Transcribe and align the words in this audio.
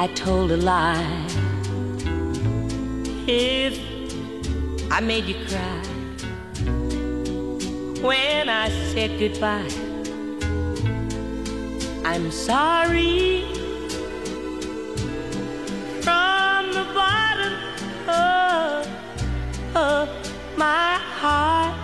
I 0.00 0.06
told 0.14 0.52
a 0.52 0.56
lie, 0.56 1.26
if 3.26 3.80
I 4.92 5.00
made 5.00 5.24
you 5.24 5.34
cry 5.48 5.82
when 8.00 8.48
I 8.48 8.68
said 8.92 9.18
goodbye, 9.18 9.68
I'm 12.04 12.30
sorry 12.30 13.42
from 16.04 16.72
the 16.78 16.86
bottom 16.94 17.54
of, 18.08 18.86
of 19.74 20.08
my 20.56 20.94
heart. 21.18 21.74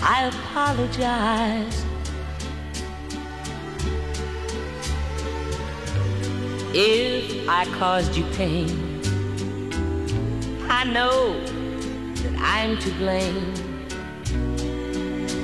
I 0.00 0.30
apologize. 0.32 1.83
If 6.76 7.48
I 7.48 7.66
caused 7.66 8.16
you 8.16 8.24
pain. 8.32 8.68
I 10.68 10.82
know 10.82 11.38
that 11.44 12.34
I'm 12.40 12.76
to 12.78 12.90
blame. 12.94 13.54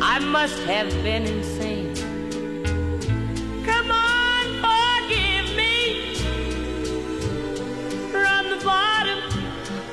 I 0.02 0.18
must 0.18 0.58
have 0.64 0.90
been 1.04 1.24
insane. 1.24 1.94
Come 3.64 3.92
on, 3.92 4.46
forgive 4.64 5.54
me 5.56 6.16
from 8.10 8.50
the 8.50 8.56
bottom 8.64 9.20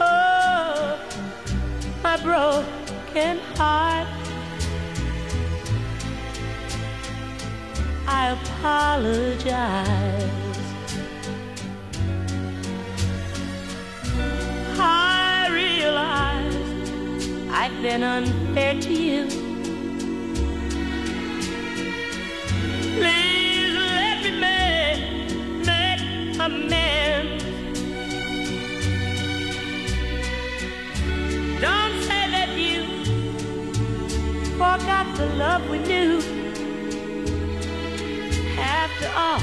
of 0.02 0.99
my 2.02 2.17
broken 2.17 3.38
heart. 3.55 4.08
I 8.08 8.31
apologize. 8.41 10.46
I've 17.78 17.83
been 17.83 18.02
unfair 18.02 18.73
to 18.81 18.92
you. 18.92 19.28
Please 22.97 23.75
let 23.78 24.23
me 24.23 24.32
make, 24.39 25.02
make 25.64 26.39
amends. 26.39 27.43
Don't 31.61 32.02
say 32.02 32.23
that 32.33 32.49
you 32.58 32.82
forgot 34.54 35.16
the 35.16 35.27
love 35.36 35.70
we 35.70 35.77
knew. 35.77 36.20
After 38.58 39.10
all, 39.16 39.42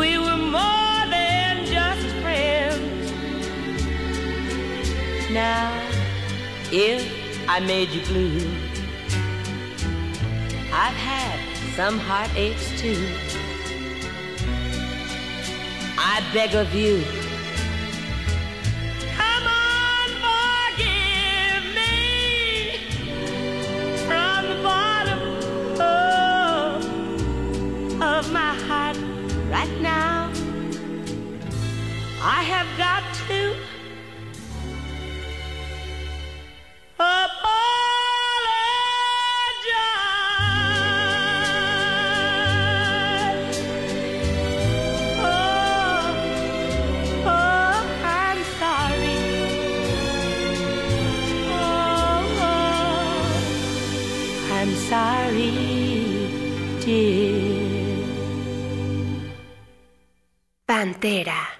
we 0.00 0.16
were 0.16 0.38
more 0.38 1.04
than 1.10 1.66
just 1.66 2.06
friends. 2.22 3.12
Now, 5.30 5.73
if 6.76 7.48
I 7.48 7.60
made 7.60 7.90
you 7.90 8.04
blue, 8.06 8.36
I've 10.72 10.96
had 10.96 11.38
some 11.76 12.00
heartaches 12.00 12.80
too. 12.80 12.98
I 15.96 16.20
beg 16.34 16.56
of 16.56 16.74
you. 16.74 17.23
Pantera. 60.74 61.53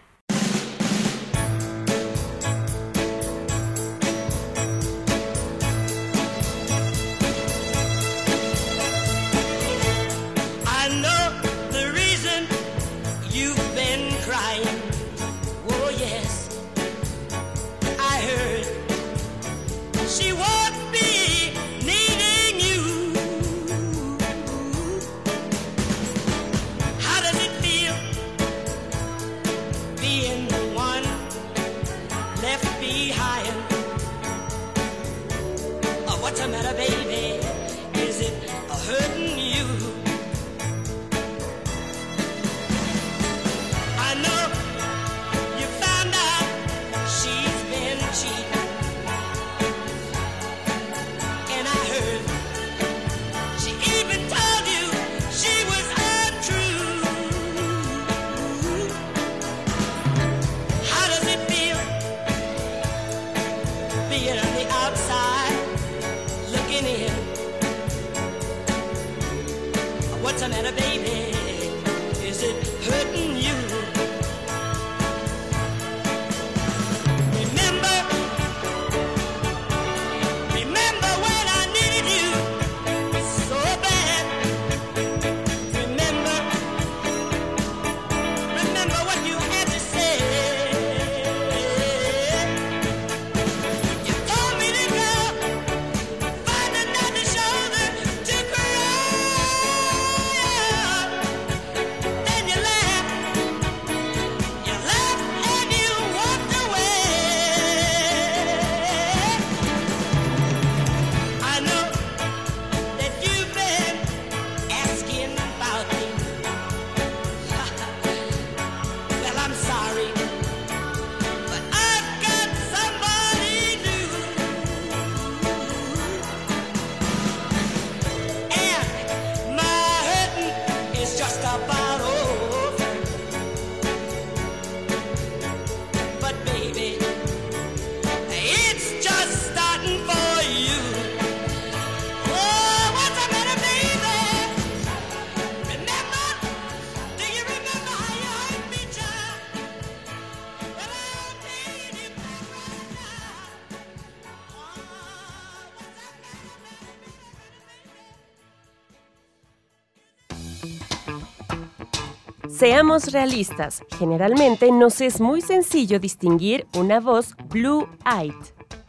Seamos 162.65 163.13
realistas, 163.13 163.83
generalmente 163.99 164.73
nos 164.73 165.03
es 165.03 165.21
muy 165.21 165.43
sencillo 165.43 166.01
distinguir 166.01 166.67
una 166.75 166.99
voz 166.99 167.35
blue-eyed, 167.51 168.33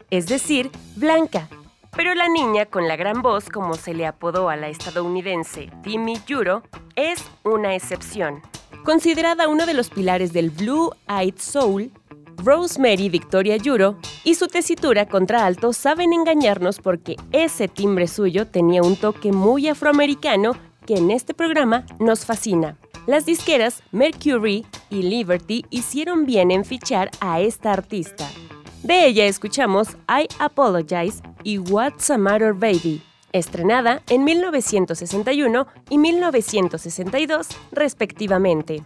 es 0.09 0.27
decir, 0.27 0.71
blanca. 0.95 1.49
Pero 1.93 2.15
la 2.15 2.29
niña 2.29 2.67
con 2.67 2.87
la 2.87 2.95
gran 2.95 3.21
voz, 3.21 3.49
como 3.49 3.73
se 3.73 3.93
le 3.93 4.05
apodó 4.05 4.47
a 4.47 4.55
la 4.55 4.69
estadounidense 4.69 5.69
Timmy 5.83 6.15
Juro, 6.25 6.63
es 6.95 7.21
una 7.43 7.75
excepción. 7.75 8.41
Considerada 8.85 9.49
uno 9.49 9.65
de 9.65 9.73
los 9.73 9.89
pilares 9.89 10.31
del 10.31 10.51
blue-eyed 10.51 11.35
soul, 11.37 11.91
Rosemary 12.45 13.09
Victoria 13.09 13.57
Juro 13.61 13.97
y 14.23 14.35
su 14.35 14.47
tesitura 14.47 15.05
contralto 15.05 15.73
saben 15.73 16.13
engañarnos 16.13 16.79
porque 16.79 17.17
ese 17.33 17.67
timbre 17.67 18.07
suyo 18.07 18.47
tenía 18.47 18.83
un 18.83 18.95
toque 18.95 19.33
muy 19.33 19.67
afroamericano 19.67 20.53
que 20.85 20.95
en 20.95 21.11
este 21.11 21.33
programa 21.33 21.85
nos 21.99 22.25
fascina. 22.25 22.77
Las 23.07 23.25
disqueras 23.25 23.83
Mercury 23.91 24.65
y 24.89 25.03
Liberty 25.03 25.65
hicieron 25.69 26.25
bien 26.25 26.51
en 26.51 26.65
fichar 26.65 27.11
a 27.19 27.41
esta 27.41 27.71
artista. 27.71 28.27
De 28.83 29.05
ella 29.05 29.25
escuchamos 29.25 29.97
I 30.07 30.27
Apologize 30.39 31.21
y 31.43 31.57
What's 31.57 32.09
a 32.09 32.17
Matter 32.17 32.53
Baby, 32.53 33.01
estrenada 33.31 34.01
en 34.09 34.23
1961 34.23 35.67
y 35.89 35.97
1962 35.97 37.47
respectivamente. 37.71 38.83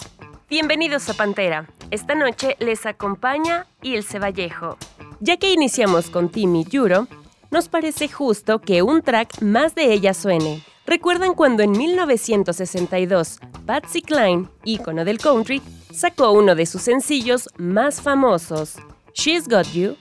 Bienvenidos 0.50 1.10
a 1.10 1.14
Pantera. 1.14 1.70
Esta 1.92 2.16
noche 2.16 2.56
les 2.60 2.86
acompaña 2.86 3.68
Ilse 3.82 4.20
Vallejo. 4.20 4.78
Ya 5.20 5.38
que 5.38 5.54
iniciamos 5.54 6.10
con 6.10 6.30
Timmy 6.30 6.66
Juro, 6.70 7.08
nos 7.52 7.68
parece 7.68 8.08
justo 8.08 8.60
que 8.60 8.82
un 8.82 9.02
track 9.02 9.42
más 9.42 9.76
de 9.76 9.94
ella 9.94 10.14
suene. 10.14 10.64
¿Recuerdan 10.90 11.36
cuando 11.36 11.62
en 11.62 11.70
1962 11.70 13.38
Patsy 13.68 14.02
Cline, 14.02 14.48
ícono 14.64 15.06
del 15.06 15.20
country, 15.20 15.62
sacó 15.94 16.32
uno 16.32 16.56
de 16.56 16.66
sus 16.66 16.82
sencillos 16.82 17.48
más 17.60 18.02
famosos, 18.02 18.78
She's 19.14 19.48
Got 19.48 19.68
You? 19.72 19.98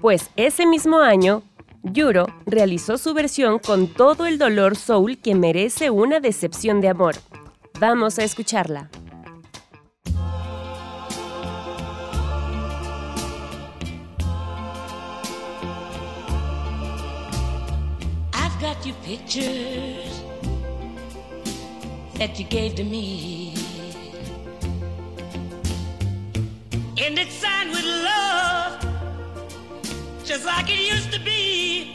Pues 0.00 0.28
ese 0.34 0.66
mismo 0.66 0.98
año, 0.98 1.44
Yuro 1.84 2.26
realizó 2.44 2.98
su 2.98 3.14
versión 3.14 3.60
con 3.60 3.86
todo 3.86 4.26
el 4.26 4.36
dolor 4.36 4.74
soul 4.74 5.16
que 5.16 5.36
merece 5.36 5.90
una 5.90 6.18
decepción 6.18 6.80
de 6.80 6.88
amor. 6.88 7.14
Vamos 7.78 8.18
a 8.18 8.24
escucharla. 8.24 8.90
Got 18.80 18.86
your 18.86 18.96
pictures 19.02 20.22
that 22.14 22.38
you 22.38 22.46
gave 22.46 22.74
to 22.74 22.84
me. 22.84 23.52
And 26.96 27.18
it's 27.18 27.34
signed 27.34 27.70
with 27.70 27.84
love, 27.84 28.80
just 30.24 30.46
like 30.46 30.70
it 30.70 30.94
used 30.94 31.12
to 31.12 31.20
be. 31.20 31.92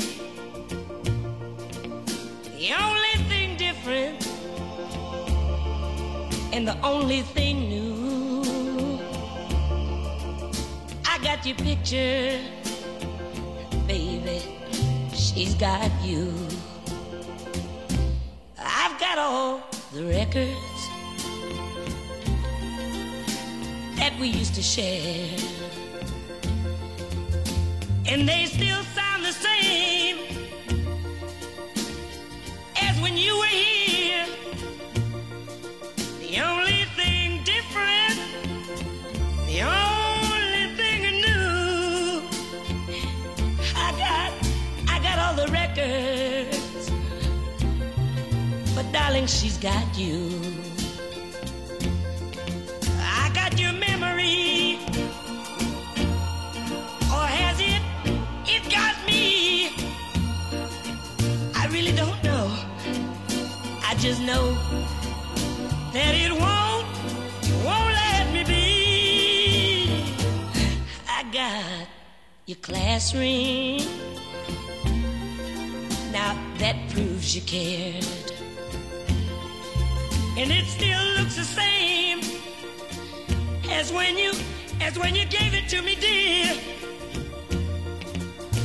The 2.57 2.73
only 2.79 3.15
thing 3.29 3.57
different, 3.57 4.27
and 6.53 6.67
the 6.67 6.77
only 6.83 7.21
thing 7.21 7.69
new. 7.69 8.99
I 11.05 11.17
got 11.23 11.45
your 11.47 11.57
picture, 11.57 12.39
baby 13.87 14.55
she's 15.35 15.55
got 15.55 15.91
you. 16.03 16.54
I've 18.65 18.99
got 18.99 19.17
all 19.17 19.61
the 19.93 20.03
records 20.05 20.89
that 23.97 24.13
we 24.19 24.27
used 24.27 24.55
to 24.55 24.61
share, 24.61 25.37
and 28.07 28.27
they 28.27 28.45
still 28.45 28.83
sound 28.83 29.23
the 29.23 29.31
same 29.31 30.17
as 32.81 32.99
when 33.01 33.15
you 33.17 33.37
were 33.37 33.45
here. 33.45 34.25
The 36.19 36.39
only 36.41 36.85
thing 36.97 37.43
different, 37.43 38.19
the 39.47 39.61
only 39.61 40.75
thing 40.75 41.01
new. 41.21 42.21
I 43.75 43.91
got, 43.97 44.33
I 44.89 44.99
got 45.01 45.19
all 45.19 45.35
the 45.45 45.51
records, 45.51 46.24
darling, 48.95 49.27
she's 49.27 49.57
got 49.57 49.85
you. 49.97 50.29
I 53.01 53.29
got 53.33 53.59
your 53.59 53.73
memory, 53.73 54.79
or 57.15 57.25
has 57.39 57.59
it? 57.59 57.81
It 58.53 58.63
got 58.71 58.95
me. 59.05 59.67
I 61.61 61.67
really 61.75 61.91
don't 61.91 62.23
know. 62.23 62.45
I 63.89 63.95
just 63.99 64.21
know 64.21 64.45
that 65.91 66.13
it 66.23 66.31
won't, 66.31 66.87
won't 67.65 67.93
let 68.03 68.31
me 68.31 68.43
be. 68.45 70.05
I 71.09 71.23
got 71.33 71.87
your 72.45 72.59
class 72.67 73.13
ring. 73.13 73.81
Now 76.13 76.31
that 76.59 76.77
proves 76.93 77.35
you 77.35 77.41
cared. 77.41 78.34
And 80.37 80.51
it 80.51 80.65
still 80.65 81.05
looks 81.17 81.37
the 81.37 81.45
same 81.45 82.19
as 83.71 83.93
when 83.93 84.17
you 84.17 84.33
as 84.81 84.99
when 84.99 85.15
you 85.15 85.25
gave 85.25 85.53
it 85.53 85.69
to 85.69 85.81
me, 85.81 85.95
dear. 85.95 86.53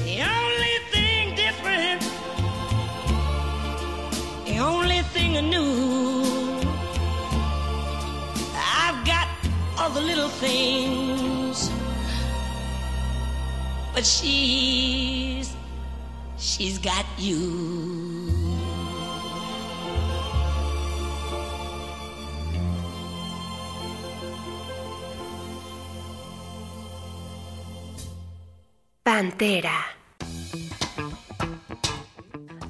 The 0.04 0.20
only 0.20 0.76
thing 0.90 1.36
different, 1.36 2.02
the 4.46 4.58
only 4.58 5.02
thing 5.14 5.36
anew. 5.36 6.58
I've 8.56 9.06
got 9.06 9.28
all 9.78 9.90
the 9.90 10.00
little 10.00 10.28
things, 10.28 11.70
but 13.94 14.04
she's 14.04 15.54
she's 16.36 16.78
got 16.78 17.06
you. 17.16 17.99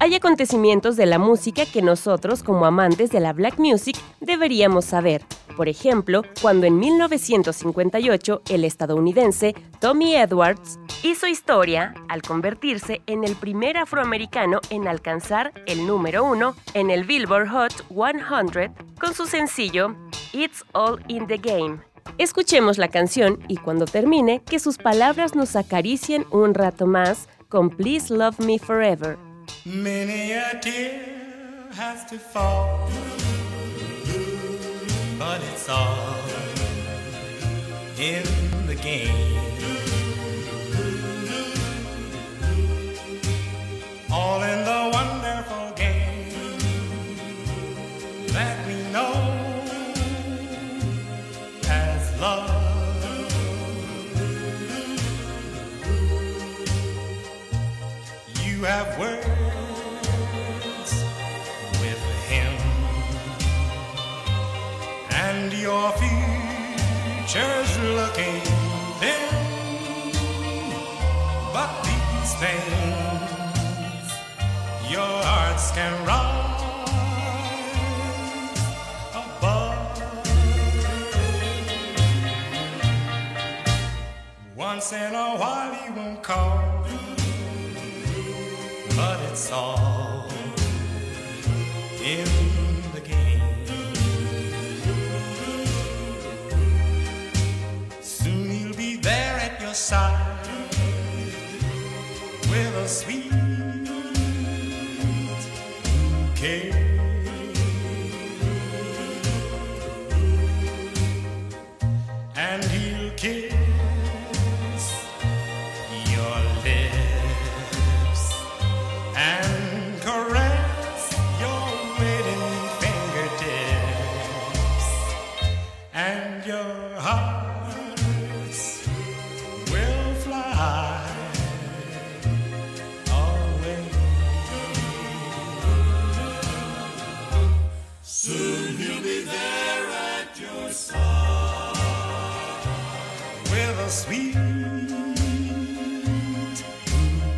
Hay 0.00 0.14
acontecimientos 0.14 0.96
de 0.96 1.06
la 1.06 1.18
música 1.18 1.64
que 1.64 1.80
nosotros, 1.80 2.42
como 2.42 2.66
amantes 2.66 3.10
de 3.10 3.20
la 3.20 3.32
black 3.32 3.58
music, 3.58 3.96
deberíamos 4.20 4.86
saber. 4.86 5.22
Por 5.56 5.68
ejemplo, 5.68 6.22
cuando 6.40 6.66
en 6.66 6.78
1958 6.78 8.42
el 8.48 8.64
estadounidense 8.64 9.54
Tommy 9.78 10.16
Edwards 10.16 10.80
hizo 11.02 11.26
historia 11.26 11.94
al 12.08 12.22
convertirse 12.22 13.02
en 13.06 13.22
el 13.22 13.36
primer 13.36 13.76
afroamericano 13.76 14.60
en 14.70 14.88
alcanzar 14.88 15.52
el 15.66 15.86
número 15.86 16.24
uno 16.24 16.56
en 16.74 16.90
el 16.90 17.04
Billboard 17.04 17.48
Hot 17.50 17.84
100 17.90 18.74
con 18.98 19.14
su 19.14 19.26
sencillo 19.26 19.94
It's 20.32 20.64
All 20.72 20.98
in 21.08 21.26
the 21.26 21.36
Game. 21.36 21.89
Escuchemos 22.18 22.78
la 22.78 22.88
canción 22.88 23.38
y 23.48 23.56
cuando 23.56 23.86
termine, 23.86 24.42
que 24.44 24.58
sus 24.58 24.78
palabras 24.78 25.34
nos 25.34 25.56
acaricien 25.56 26.26
un 26.30 26.54
rato 26.54 26.86
más 26.86 27.28
con 27.48 27.70
Please 27.70 28.14
Love 28.14 28.38
Me 28.40 28.58
Forever. 28.58 29.18
But 35.20 35.42
it's 35.52 35.68
all 35.68 36.16
in 37.98 38.24
the 38.66 38.74
game. 38.76 39.49
once 84.90 85.02
in 85.02 85.14
a 85.14 85.36
while 85.36 85.74
he 85.74 85.90
won't 85.92 86.22
call, 86.22 86.84
but 88.96 89.20
it's 89.30 89.52
all. 89.52 89.89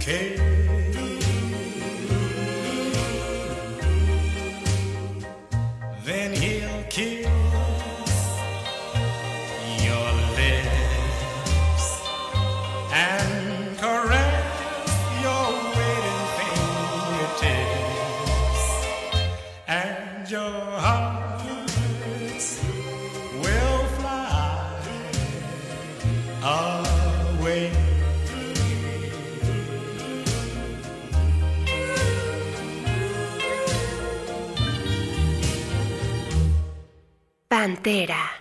Okay. 0.03 0.52
Pantera. 37.83 38.32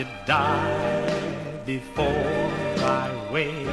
should 0.00 0.24
die 0.24 1.60
before 1.66 2.06
I 2.06 3.10
wake, 3.30 3.66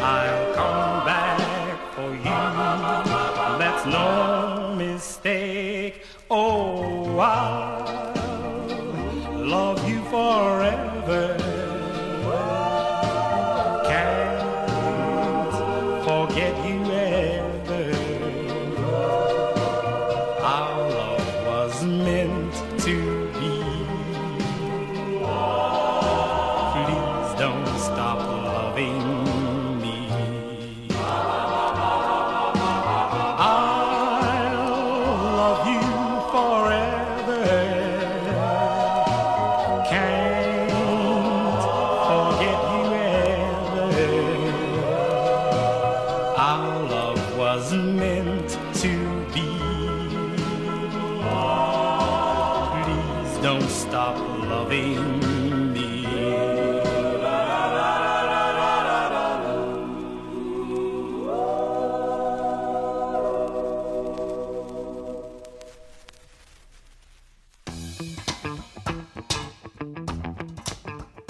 I'll 0.00 0.54
come 0.54 1.04
back 1.04 1.94
for 1.94 2.10
you. 2.14 3.58
Let's 3.58 3.84
know. 3.86 4.35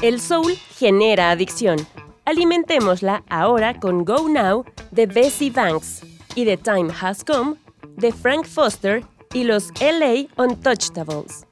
El 0.07 0.21
soul 0.21 0.55
genera 0.79 1.33
adicción. 1.33 1.79
Alimentémosla 2.27 3.25
ahora 3.29 3.81
con 3.81 4.05
Go 4.05 4.29
Now 4.29 4.65
de 4.93 5.07
Bessie 5.07 5.51
Banks 5.51 6.01
y 6.37 6.45
The 6.45 6.57
Time 6.57 6.93
Has 7.01 7.25
Come 7.25 7.57
de 7.97 8.13
Frank 8.13 8.45
Foster 8.45 9.03
y 9.35 9.43
los 9.43 9.73
LA 9.81 10.29
Untouchables. 10.41 11.45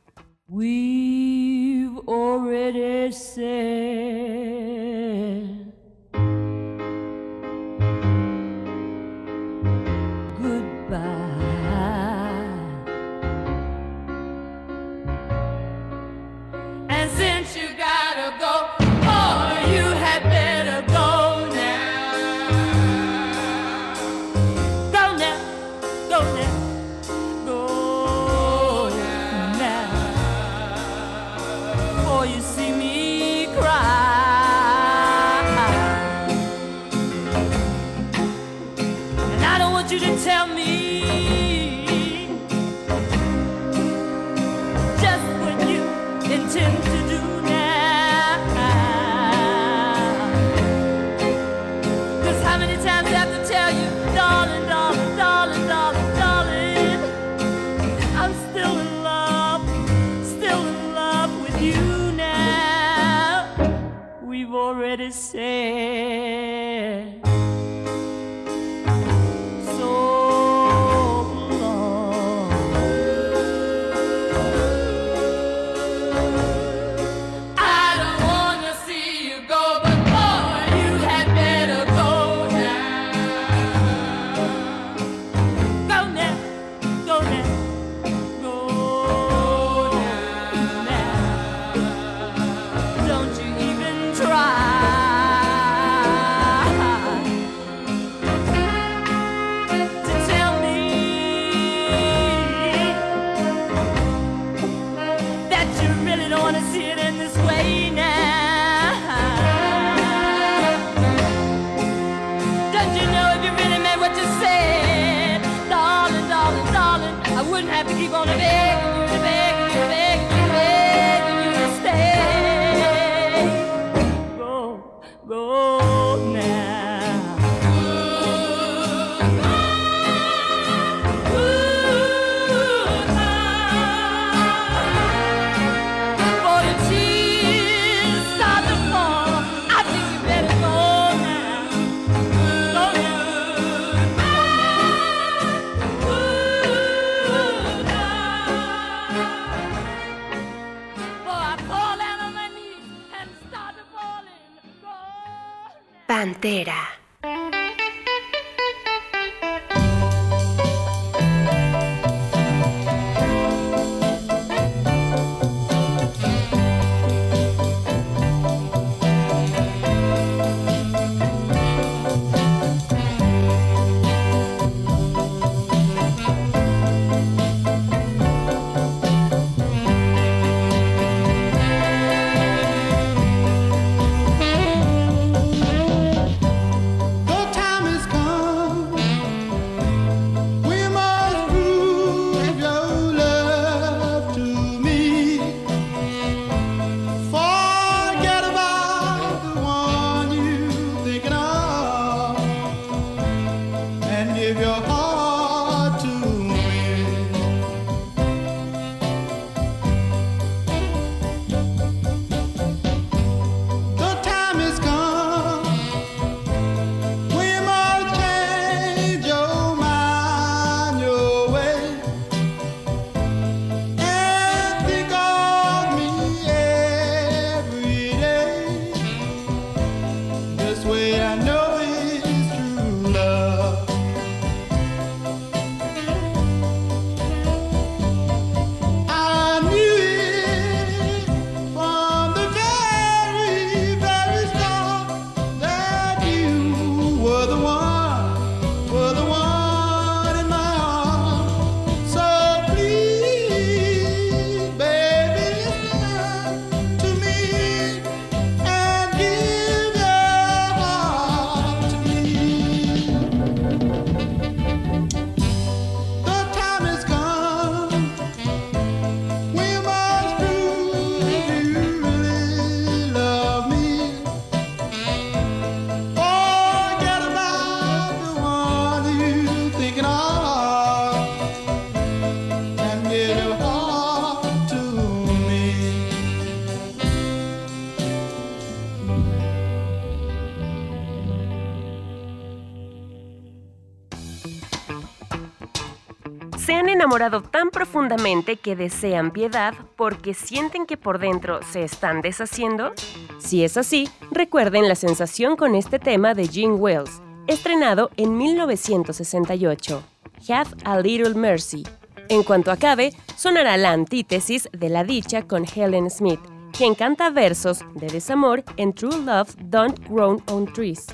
tan 297.42 297.70
profundamente 297.70 298.56
que 298.56 298.74
desean 298.74 299.30
piedad 299.30 299.72
porque 299.94 300.34
sienten 300.34 300.84
que 300.84 300.96
por 300.96 301.20
dentro 301.20 301.60
se 301.62 301.84
están 301.84 302.22
deshaciendo? 302.22 302.92
Si 303.38 303.62
es 303.62 303.76
así, 303.76 304.08
recuerden 304.32 304.88
la 304.88 304.96
sensación 304.96 305.54
con 305.54 305.76
este 305.76 306.00
tema 306.00 306.34
de 306.34 306.48
Gene 306.48 306.74
Wells, 306.74 307.22
estrenado 307.46 308.10
en 308.16 308.36
1968, 308.36 310.02
Have 310.48 310.70
a 310.84 310.98
Little 310.98 311.34
Mercy. 311.34 311.84
En 312.28 312.42
cuanto 312.42 312.72
acabe, 312.72 313.12
sonará 313.36 313.76
la 313.76 313.92
antítesis 313.92 314.68
de 314.72 314.88
la 314.88 315.04
dicha 315.04 315.42
con 315.42 315.64
Helen 315.64 316.10
Smith, 316.10 316.40
quien 316.76 316.96
canta 316.96 317.30
versos 317.30 317.84
de 317.94 318.08
desamor 318.08 318.64
en 318.76 318.92
True 318.92 319.18
Love 319.24 319.54
Don't 319.60 320.00
Grown 320.08 320.42
on 320.48 320.66
Trees. 320.72 321.06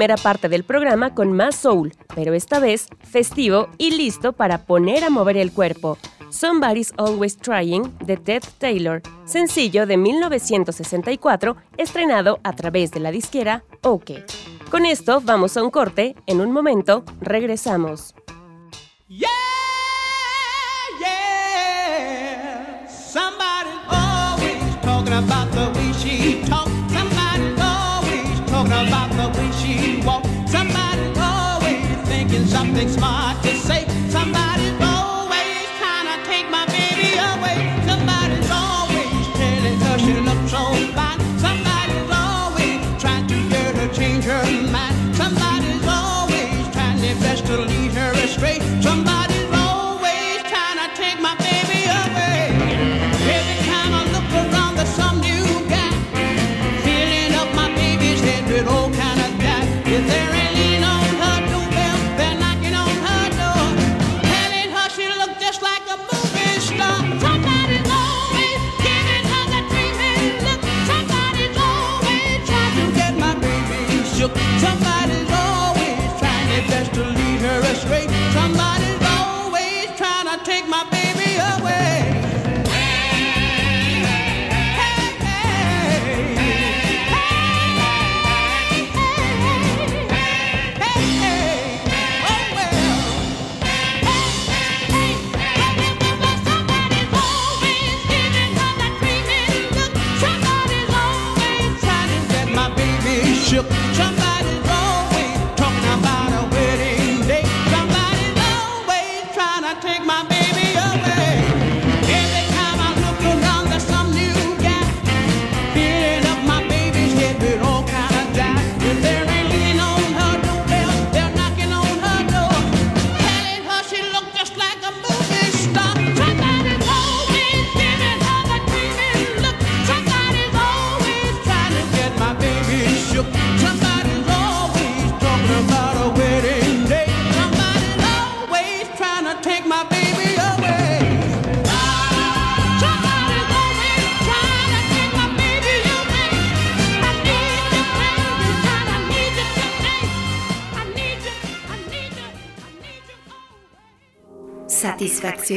primera 0.00 0.16
parte 0.16 0.48
del 0.48 0.64
programa 0.64 1.14
con 1.14 1.30
más 1.34 1.56
soul, 1.56 1.92
pero 2.14 2.32
esta 2.32 2.58
vez 2.58 2.86
festivo 3.00 3.68
y 3.76 3.90
listo 3.90 4.32
para 4.32 4.64
poner 4.64 5.04
a 5.04 5.10
mover 5.10 5.36
el 5.36 5.52
cuerpo. 5.52 5.98
Somebody's 6.30 6.94
Always 6.96 7.36
Trying 7.36 7.98
de 8.06 8.16
Ted 8.16 8.42
Taylor, 8.56 9.02
sencillo 9.26 9.86
de 9.86 9.98
1964 9.98 11.54
estrenado 11.76 12.40
a 12.44 12.54
través 12.54 12.92
de 12.92 13.00
la 13.00 13.10
disquera 13.10 13.62
OK. 13.82 14.12
Con 14.70 14.86
esto 14.86 15.20
vamos 15.22 15.58
a 15.58 15.62
un 15.62 15.70
corte, 15.70 16.16
en 16.26 16.40
un 16.40 16.50
momento 16.50 17.04
regresamos. 17.20 18.14
thinks 32.74 32.96
my 32.98 33.34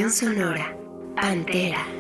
Sonora. 0.10 0.75
Pantera. 1.15 1.92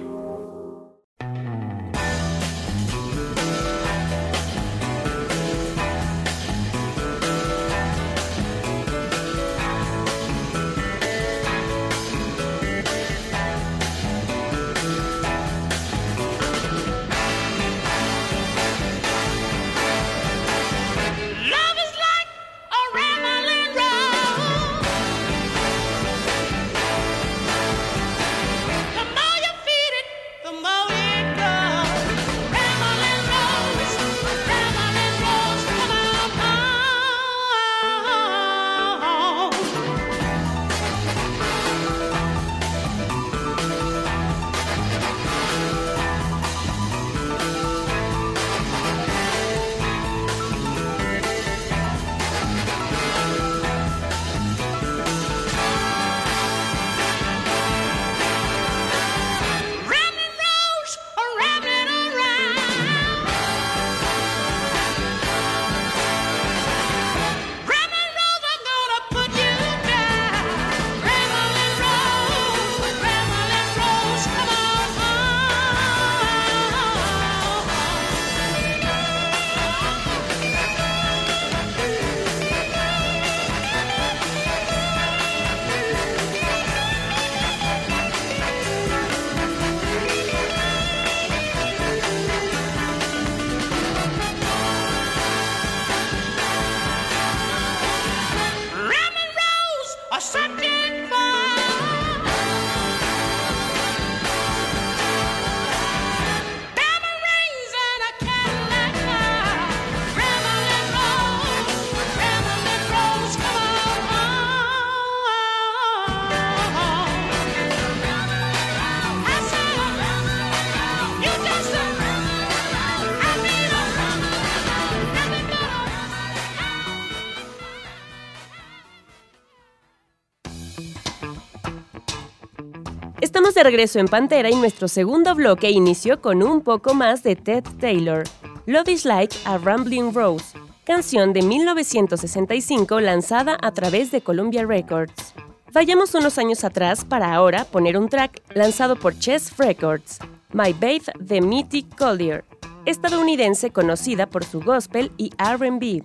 regreso 133.63 133.99
en 133.99 134.07
Pantera 134.07 134.49
y 134.49 134.55
nuestro 134.55 134.87
segundo 134.87 135.33
bloque 135.35 135.71
inició 135.71 136.21
con 136.21 136.43
un 136.43 136.61
poco 136.61 136.93
más 136.93 137.23
de 137.23 137.37
Ted 137.37 137.63
Taylor, 137.79 138.23
Love 138.65 138.89
is 138.89 139.05
Like 139.05 139.35
a 139.45 139.57
Rambling 139.57 140.13
Rose, 140.13 140.57
canción 140.83 141.31
de 141.31 141.41
1965 141.41 142.99
lanzada 142.99 143.57
a 143.61 143.71
través 143.71 144.11
de 144.11 144.21
Columbia 144.21 144.65
Records. 144.65 145.33
Vayamos 145.71 146.13
unos 146.13 146.37
años 146.37 146.63
atrás 146.65 147.05
para 147.05 147.33
ahora 147.33 147.63
poner 147.63 147.97
un 147.97 148.09
track 148.09 148.41
lanzado 148.53 148.97
por 148.97 149.17
Chess 149.17 149.55
Records, 149.57 150.19
My 150.51 150.73
Babe 150.73 151.03
de 151.19 151.39
Mitty 151.41 151.83
Collier, 151.83 152.43
estadounidense 152.85 153.71
conocida 153.71 154.27
por 154.27 154.43
su 154.43 154.59
gospel 154.59 155.11
y 155.17 155.31
RB. 155.37 156.03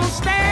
don't 0.00 0.10
stand. 0.10 0.45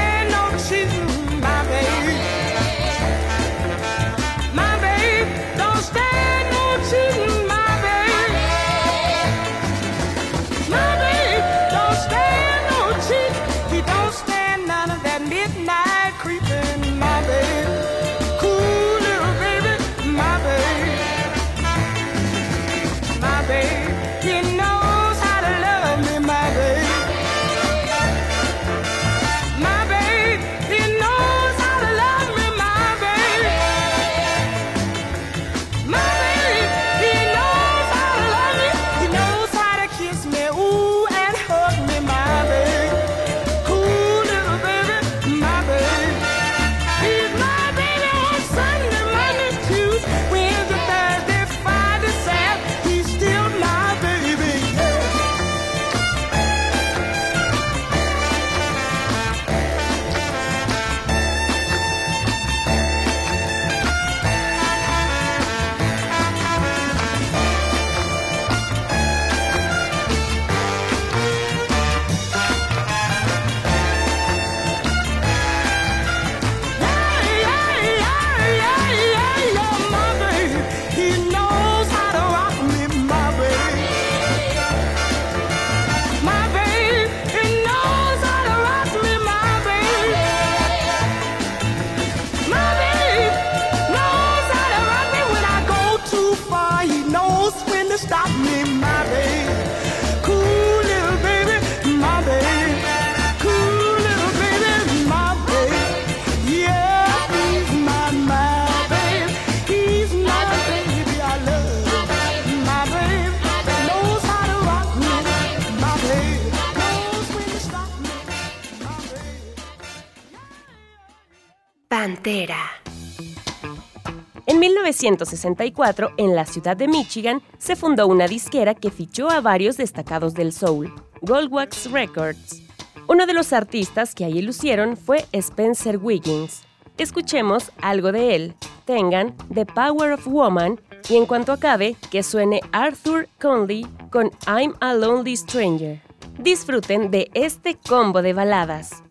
En 124.47 124.59
1964, 124.59 126.11
en 126.19 126.37
la 126.37 126.45
ciudad 126.45 126.77
de 126.77 126.87
Michigan, 126.87 127.41
se 127.57 127.77
fundó 127.77 128.07
una 128.07 128.29
disquera 128.29 128.75
que 128.75 128.91
fichó 128.91 129.31
a 129.31 129.41
varios 129.41 129.79
destacados 129.79 130.35
del 130.35 130.53
soul, 130.53 130.93
Goldwax 131.23 131.91
Records. 131.91 132.63
Uno 133.09 133.25
de 133.25 133.33
los 133.33 133.55
artistas 133.55 134.15
que 134.15 134.27
allí 134.27 134.43
lucieron 134.43 134.99
fue 134.99 135.25
Spencer 135.33 135.97
Wiggins. 135.97 136.65
Escuchemos 136.99 137.73
algo 137.81 138.13
de 138.13 138.35
él, 138.35 138.55
tengan 138.85 139.35
The 139.55 139.65
Power 139.65 140.13
of 140.13 140.27
Woman 140.27 140.81
y 141.09 141.17
en 141.17 141.25
cuanto 141.25 141.53
acabe, 141.53 141.97
que 142.11 142.23
suene 142.23 142.61
Arthur 142.73 143.29
Conley 143.41 143.87
con 144.11 144.31
I'm 144.47 144.75
a 144.81 144.93
Lonely 144.93 145.39
Stranger. 145.39 146.03
Disfruten 146.39 147.11
de 147.11 147.31
este 147.33 147.77
combo 147.77 148.21
de 148.21 148.35
baladas. 148.35 149.04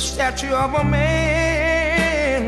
The 0.00 0.06
statue 0.06 0.54
of 0.54 0.72
a 0.72 0.82
man. 0.82 2.44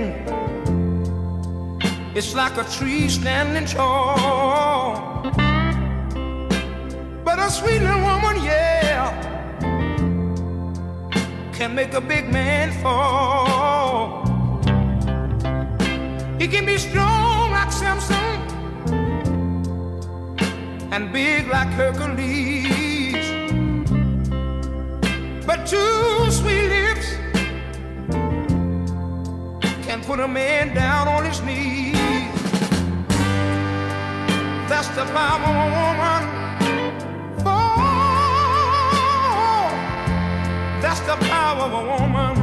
It's 2.15 2.35
like 2.35 2.57
a 2.57 2.65
tree 2.65 3.11
standing 3.11 3.67
tall. 3.67 5.23
But 7.27 7.39
a 7.39 7.51
sweet 7.51 7.83
little 7.83 8.01
woman, 8.01 8.43
yeah, 8.43 9.05
can 11.53 11.75
make 11.75 11.93
a 11.93 12.01
big 12.01 12.33
man 12.33 12.73
fall. 12.83 14.25
He 16.39 16.49
can 16.49 16.65
be 16.65 16.79
strong 16.79 17.51
like 17.51 17.71
Samson 17.71 18.41
and 20.91 21.13
big 21.13 21.49
like 21.49 21.69
Hercules. 21.81 23.27
But 25.47 25.67
two 25.67 26.31
sweet 26.31 26.82
put 30.03 30.19
a 30.19 30.27
man 30.27 30.75
down 30.75 31.07
on 31.07 31.25
his 31.25 31.41
knees. 31.43 31.95
That's 34.69 34.89
the 34.89 35.05
power 35.05 35.41
of 35.41 35.49
a 35.49 35.53
woman. 35.79 36.23
Oh, 37.47 37.71
that's 40.83 41.01
the 41.01 41.17
power 41.27 41.63
of 41.63 41.73
a 41.73 41.85
woman. 41.87 42.42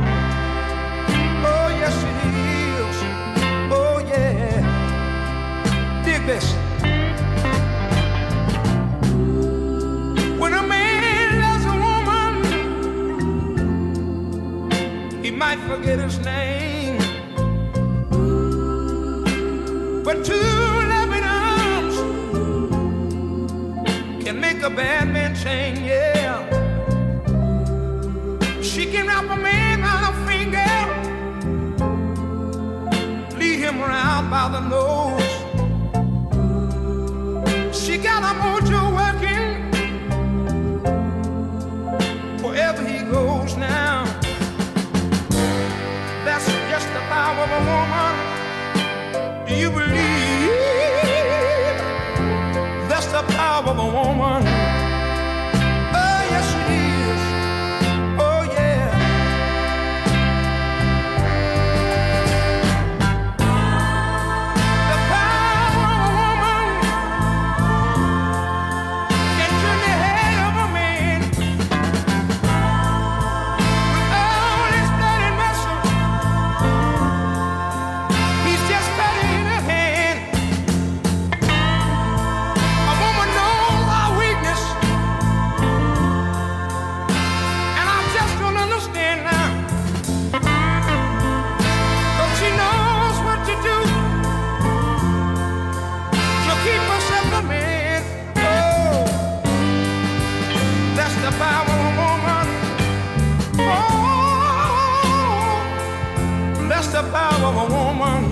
Woman. 107.70 108.24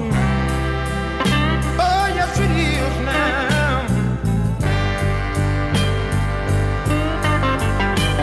Oh, 1.80 2.06
yes, 2.18 2.40
it 2.40 2.52
is 2.52 2.96
now. 3.06 3.86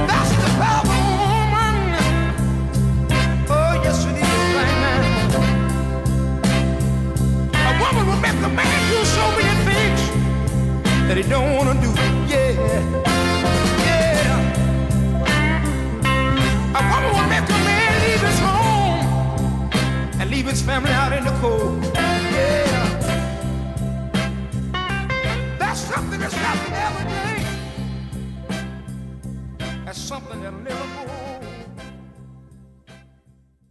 That's 0.08 0.32
the 0.42 0.50
power 0.60 0.98
woman. 1.22 1.76
Oh, 3.48 3.72
yes, 3.84 3.98
it 4.10 4.16
is 4.26 4.46
right 4.58 4.76
now. 4.84 5.40
A 7.68 7.72
woman 7.82 8.04
will 8.08 8.20
make 8.26 8.38
a 8.42 8.50
man 8.58 8.78
do 8.90 8.98
so 9.18 9.24
many 9.38 9.54
things 9.68 10.00
that 11.08 11.16
he 11.16 11.22
don't 11.22 11.50
want 11.56 11.68
to 11.72 11.86
do. 11.86 11.90
Yeah. 12.28 13.03
Leave 20.44 20.52
his 20.52 20.62
family 20.62 20.90
out 20.90 21.12
in 21.12 21.24
the 21.24 21.30
cold. 21.40 21.82
Something 25.74 26.20
that's 26.20 26.34
every 26.34 27.04
day. 27.10 27.44
That's 29.84 29.98
something 29.98 30.40
that'll 30.42 30.60
never 30.60 30.86
go. 30.94 31.04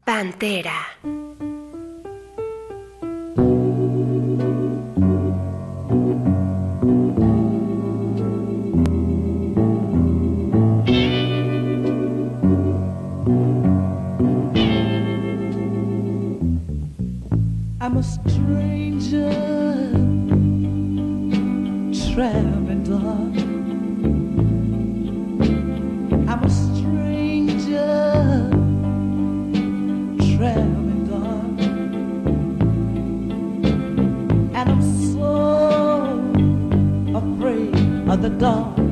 Pantera. 0.05 1.22
I'm 17.83 17.97
a 17.97 18.01
stranger 18.01 19.29
traveling 21.91 22.83
dark. 22.85 23.35
I'm 26.29 26.43
a 26.45 26.49
stranger 26.49 27.89
traveling 30.37 31.03
dark, 31.11 31.59
and 34.55 34.69
I'm 34.69 34.81
so 35.11 35.31
afraid 37.17 37.75
of 38.09 38.21
the 38.21 38.29
dark 38.29 38.82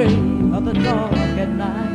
afraid 0.00 0.54
of 0.54 0.64
the 0.64 0.72
dark 0.72 1.12
at 1.12 1.48
night. 1.50 1.90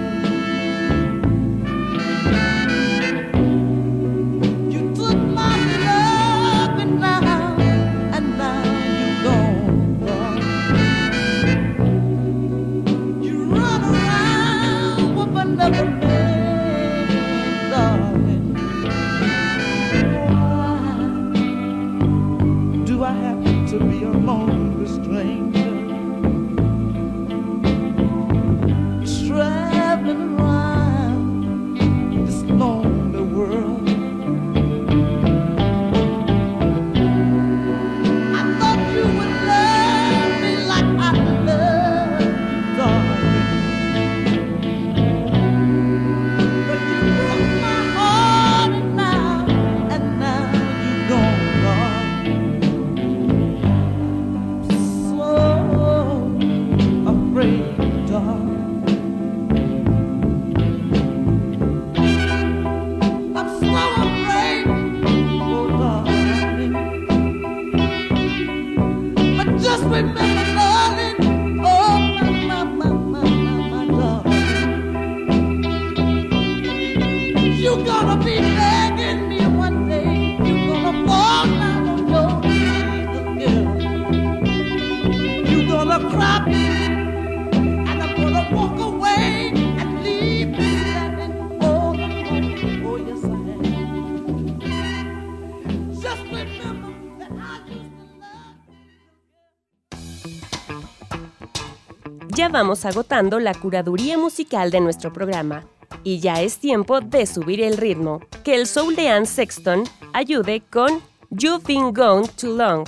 vamos 102.56 102.86
agotando 102.86 103.42
la 103.42 103.54
curaduría 103.54 104.18
musical 104.18 104.72
de 104.72 104.80
nuestro 104.80 105.12
programa. 105.12 105.66
Y 106.06 106.22
ya 106.22 106.42
es 106.42 106.58
tiempo 106.58 107.02
de 107.02 107.26
subir 107.26 107.62
el 107.62 107.76
ritmo. 107.76 108.22
Que 108.46 108.56
el 108.56 108.66
soul 108.66 108.96
de 108.96 109.10
Anne 109.10 109.26
Sexton 109.26 109.84
ayude 110.14 110.62
con 110.72 111.02
You've 111.32 111.66
Been 111.68 111.94
Gone 111.94 112.30
Too 112.40 112.56
Long. 112.56 112.88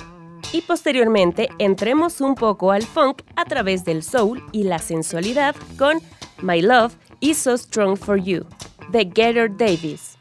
Y 0.54 0.62
posteriormente 0.62 1.50
entremos 1.58 2.22
un 2.22 2.34
poco 2.34 2.72
al 2.72 2.82
funk 2.82 3.20
a 3.36 3.44
través 3.44 3.84
del 3.84 4.02
soul 4.02 4.42
y 4.52 4.62
la 4.62 4.78
sensualidad 4.78 5.54
con 5.76 5.98
My 6.40 6.62
Love 6.62 6.94
Is 7.20 7.36
So 7.36 7.58
Strong 7.58 7.98
For 7.98 8.16
You, 8.16 8.46
de 8.90 9.04
Gator 9.04 9.54
Davis. 9.54 10.16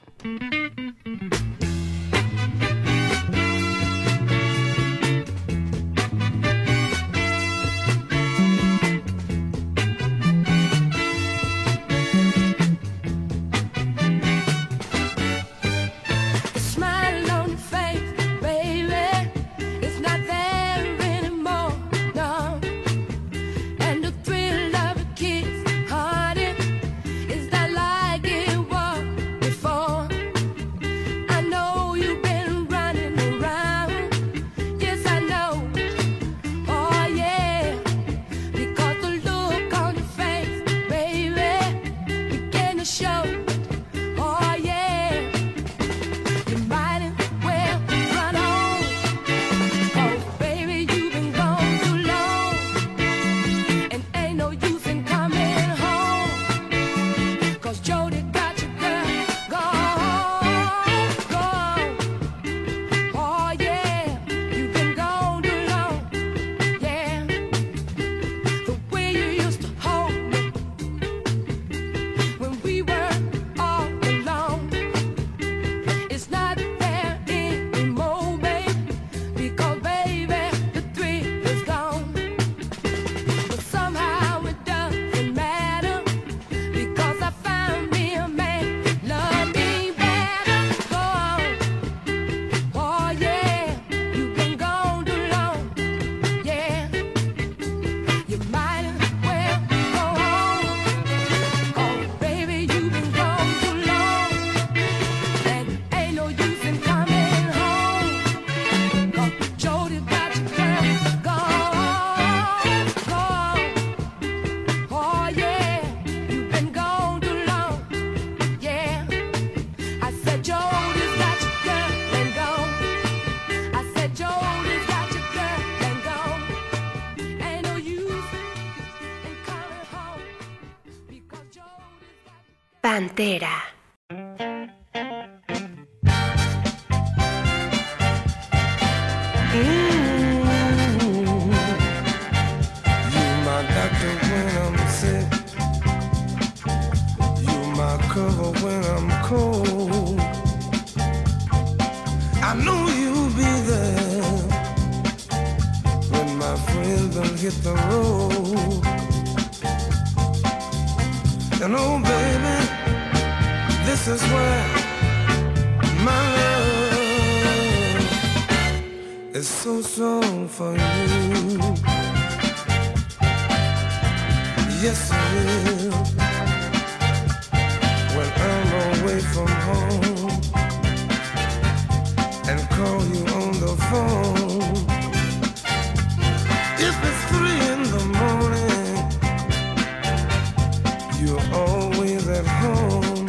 you're 191.20 191.42
always 191.54 192.28
at 192.28 192.46
home. 192.46 193.28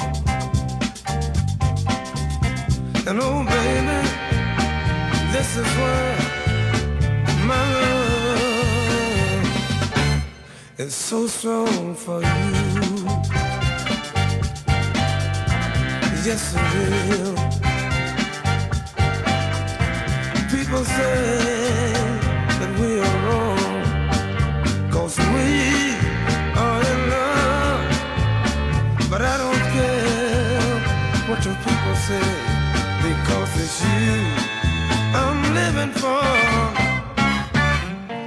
And 3.06 3.18
oh, 3.22 3.42
baby, 3.44 4.00
this 5.32 5.56
is 5.56 5.66
where 5.80 6.16
my 7.46 7.64
love 7.80 8.28
is 10.76 10.94
so 10.94 11.26
strong 11.26 11.94
for 11.94 12.20
you. 12.20 12.26
Yes, 16.26 16.54
it 16.54 16.92
is. 16.92 17.38
People 20.52 20.84
say 20.84 21.92
that 22.58 22.70
we 22.78 23.00
are 23.00 23.18
wrong, 23.26 23.62
cause 24.90 25.16
we 25.18 25.77
living 35.58 35.92
for. 36.02 36.24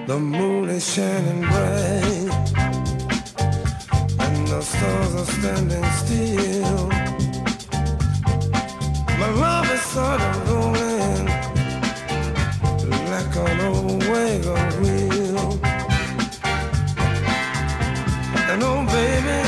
The 0.09 0.19
moon 0.19 0.69
is 0.69 0.85
shining 0.93 1.41
bright, 1.51 2.29
and 4.23 4.47
the 4.51 4.61
stars 4.71 5.13
are 5.21 5.29
standing 5.37 5.87
still. 6.01 6.87
My 9.21 9.29
love 9.45 9.67
is 9.75 9.83
sort 9.95 10.21
of 10.29 10.33
rolling 10.49 11.25
like 13.13 13.33
an 13.45 13.59
old 13.71 14.03
wagon 14.11 14.69
wheel. 14.81 15.47
And 18.51 18.61
oh, 18.69 18.81
baby, 18.95 19.39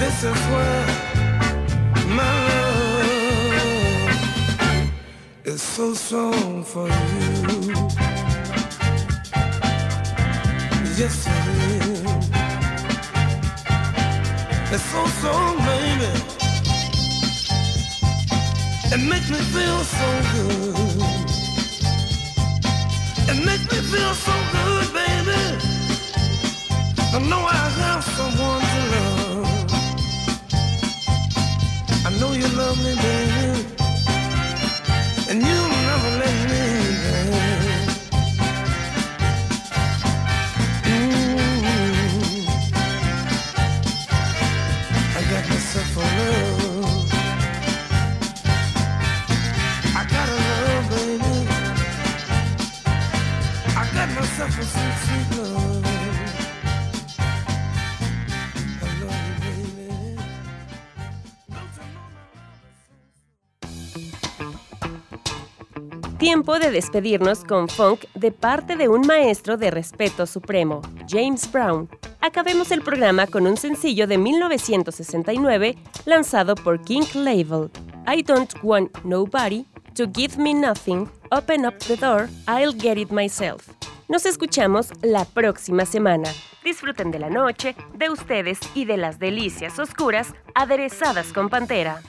this 0.00 0.16
is 0.30 0.40
where. 0.52 0.99
So 5.80 5.94
strong 5.94 6.62
for 6.62 6.88
you. 6.88 6.92
Yes, 10.98 11.26
I 11.26 11.28
did. 11.56 12.04
It's 14.74 14.84
so 14.92 15.02
strong, 15.16 15.56
baby. 15.70 16.10
It 18.92 19.02
makes 19.08 19.28
me 19.30 19.40
feel 19.54 19.80
so 19.96 20.08
good. 20.34 20.76
It 23.30 23.38
makes 23.46 23.66
me 23.72 23.78
feel 23.92 24.14
so 24.26 24.34
good, 24.52 24.86
baby. 24.92 25.42
I 27.14 27.18
know 27.30 27.40
I 27.40 27.56
have 27.80 28.04
someone 28.04 28.62
to 28.72 28.80
love. 28.92 29.48
I 32.04 32.08
know 32.20 32.32
you 32.32 32.48
love 32.48 32.76
me, 32.84 32.92
baby. 32.96 33.79
tiempo 66.30 66.60
de 66.60 66.70
despedirnos 66.70 67.42
con 67.42 67.68
funk 67.68 68.04
de 68.14 68.30
parte 68.30 68.76
de 68.76 68.88
un 68.88 69.04
maestro 69.04 69.56
de 69.56 69.68
respeto 69.68 70.26
supremo, 70.26 70.80
James 71.08 71.50
Brown. 71.50 71.88
Acabemos 72.20 72.70
el 72.70 72.82
programa 72.82 73.26
con 73.26 73.48
un 73.48 73.56
sencillo 73.56 74.06
de 74.06 74.16
1969 74.16 75.76
lanzado 76.04 76.54
por 76.54 76.80
King 76.82 77.02
Label, 77.14 77.68
I 78.06 78.22
Don't 78.22 78.54
Want 78.62 78.96
Nobody 79.02 79.64
to 79.96 80.04
Give 80.14 80.36
Me 80.36 80.54
Nothing, 80.54 81.10
Open 81.32 81.66
Up 81.66 81.78
the 81.88 81.96
Door, 81.96 82.28
I'll 82.46 82.80
Get 82.80 82.96
It 82.96 83.10
Myself. 83.10 83.68
Nos 84.08 84.24
escuchamos 84.24 84.92
la 85.02 85.24
próxima 85.24 85.84
semana. 85.84 86.28
Disfruten 86.62 87.10
de 87.10 87.18
la 87.18 87.28
noche, 87.28 87.74
de 87.94 88.08
ustedes 88.08 88.60
y 88.76 88.84
de 88.84 88.98
las 88.98 89.18
delicias 89.18 89.80
oscuras 89.80 90.32
aderezadas 90.54 91.32
con 91.32 91.48
pantera. 91.48 92.00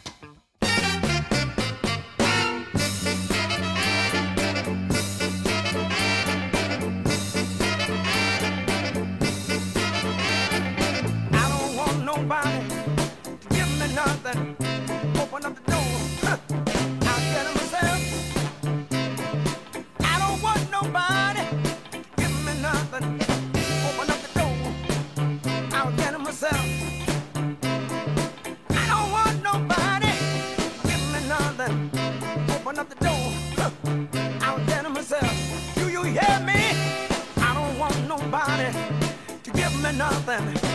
understand 40.29 40.63
me. 40.63 40.70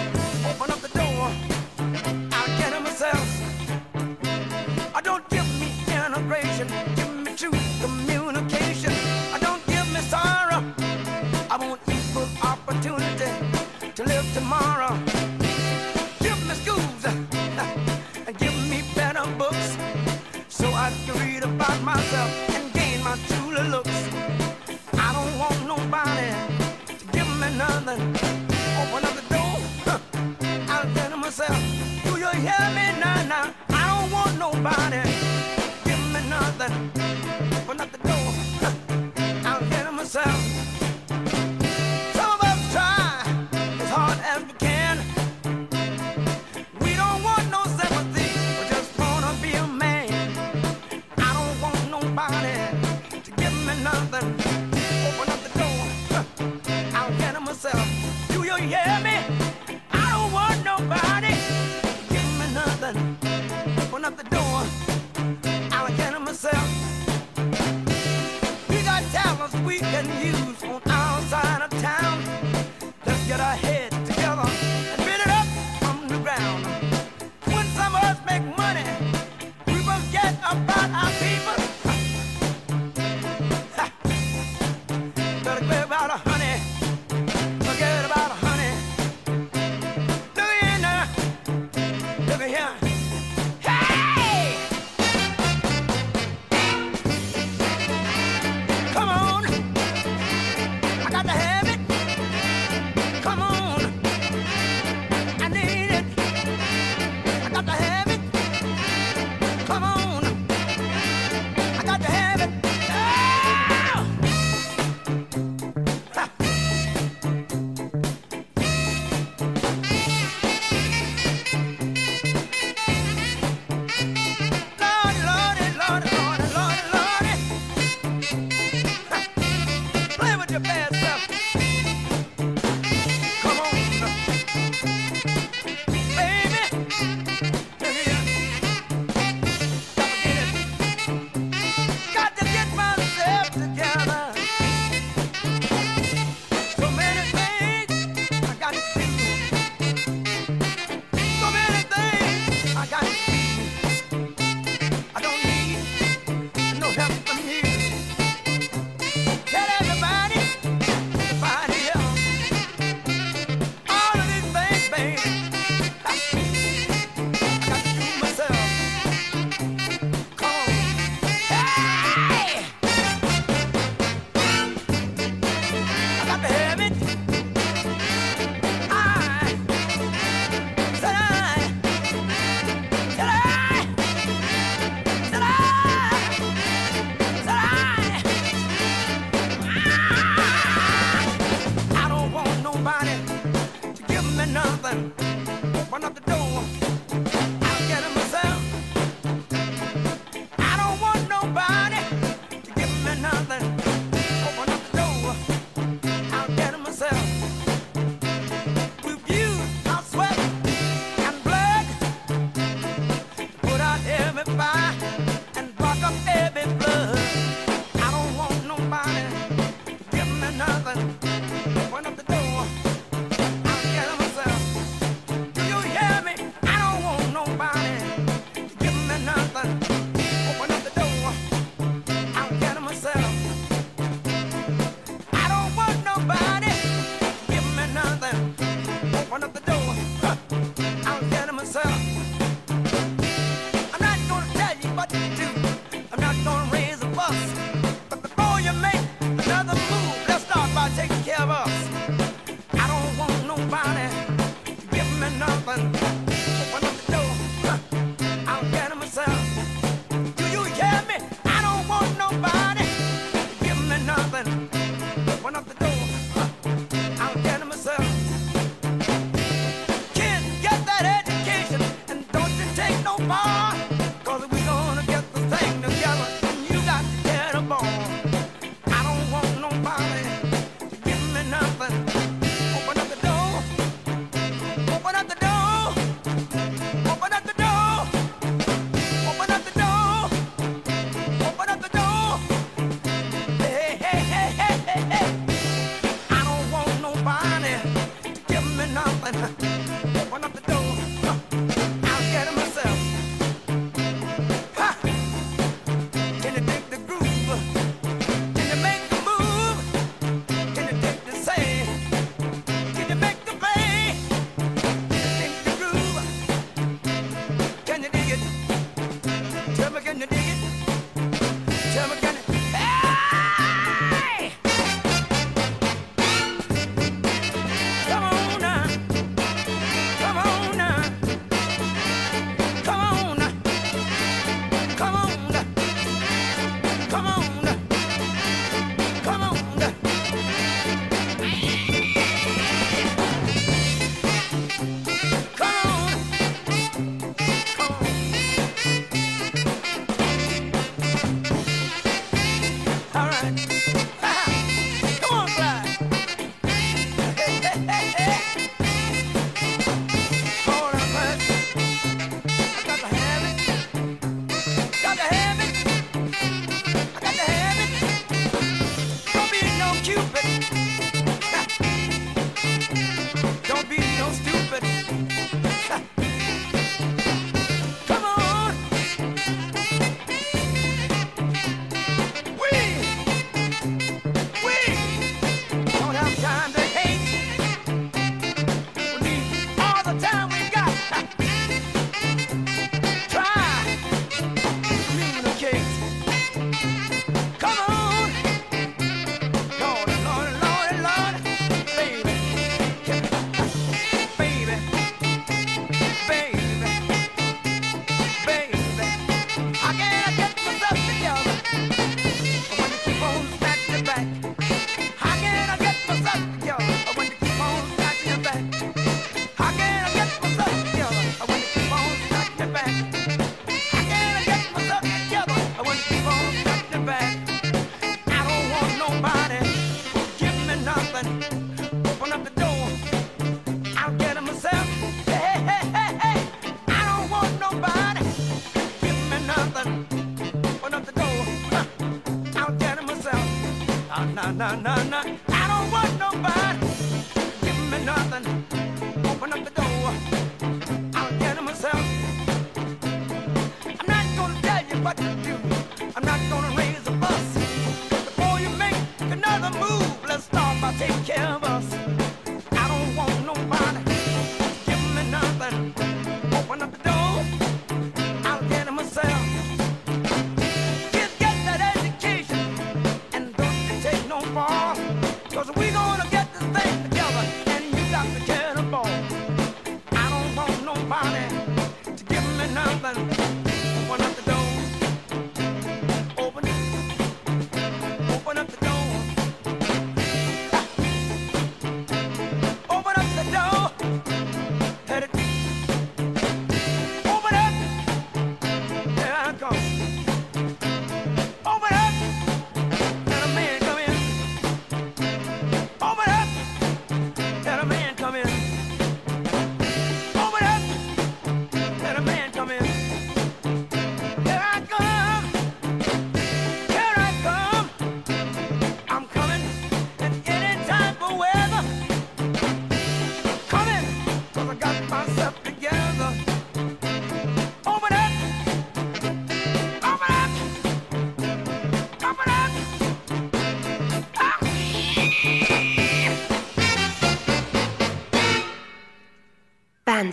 We 444.77 444.83
gonna 444.83 445.16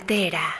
Pantera. 0.06 0.53